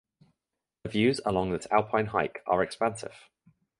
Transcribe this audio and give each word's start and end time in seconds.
The 0.81 0.89
views 0.89 1.21
along 1.27 1.51
this 1.51 1.67
alpine 1.69 2.07
hike 2.07 2.41
are 2.47 2.63
expansive. 2.63 3.29